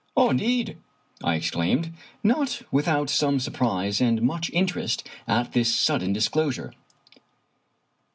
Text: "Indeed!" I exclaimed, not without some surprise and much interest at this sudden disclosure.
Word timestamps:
"Indeed!" 0.17 0.79
I 1.23 1.35
exclaimed, 1.35 1.93
not 2.23 2.63
without 2.71 3.07
some 3.07 3.39
surprise 3.39 4.01
and 4.01 4.23
much 4.23 4.49
interest 4.49 5.07
at 5.27 5.51
this 5.53 5.75
sudden 5.75 6.11
disclosure. 6.11 6.73